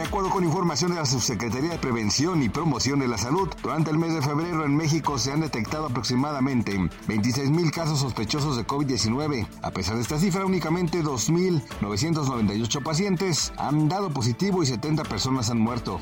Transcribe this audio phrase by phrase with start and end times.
[0.00, 3.90] De acuerdo con información de la Subsecretaría de Prevención y Promoción de la Salud, durante
[3.90, 8.66] el mes de febrero en México se han detectado aproximadamente 26 mil casos sospechosos de
[8.66, 9.46] COVID-19.
[9.60, 15.58] A pesar de esta cifra, únicamente 2.998 pacientes han dado positivo y 70 personas han
[15.58, 16.00] muerto.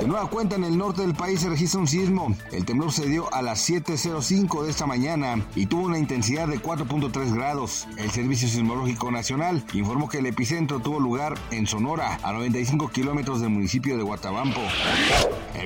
[0.00, 2.34] De nueva cuenta, en el norte del país se registra un sismo.
[2.50, 6.60] El temblor se dio a las 7.05 de esta mañana y tuvo una intensidad de
[6.60, 7.86] 4.3 grados.
[7.96, 13.40] El Servicio Sismológico Nacional informó que el epicentro tuvo lugar en Sonora, a 95 kilómetros
[13.40, 14.60] del municipio de Guatabampo.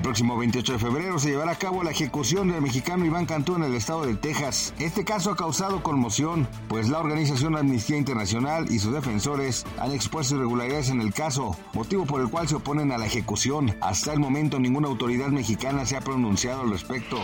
[0.03, 3.55] El próximo 28 de febrero se llevará a cabo la ejecución del mexicano Iván Cantú
[3.55, 4.75] en el estado de Texas.
[4.81, 10.35] Este caso ha causado conmoción, pues la organización Amnistía Internacional y sus defensores han expuesto
[10.35, 13.77] irregularidades en el caso, motivo por el cual se oponen a la ejecución.
[13.81, 17.21] Hasta el momento ninguna autoridad mexicana se ha pronunciado al respecto.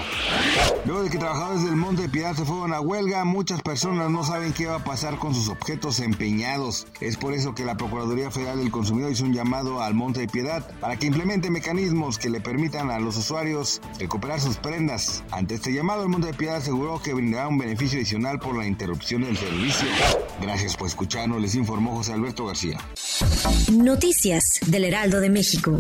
[0.87, 4.23] Luego de que trabajadores del Monte de Piedad se fueron a huelga, muchas personas no
[4.23, 6.87] saben qué va a pasar con sus objetos empeñados.
[7.01, 10.29] Es por eso que la Procuraduría Federal del Consumidor hizo un llamado al Monte de
[10.29, 15.25] Piedad para que implemente mecanismos que le permitan a los usuarios recuperar sus prendas.
[15.31, 18.67] Ante este llamado, el Monte de Piedad aseguró que brindará un beneficio adicional por la
[18.67, 19.89] interrupción del servicio.
[20.41, 22.79] Gracias por escucharnos, les informó José Alberto García.
[23.73, 25.77] Noticias del Heraldo de México.